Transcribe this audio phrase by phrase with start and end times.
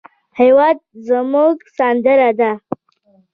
[0.39, 0.77] هېواد
[1.07, 2.51] زموږ سندره ده